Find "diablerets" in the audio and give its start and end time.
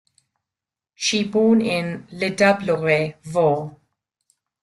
2.31-3.17